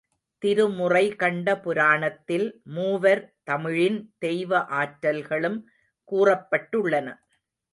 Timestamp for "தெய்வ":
4.17-4.57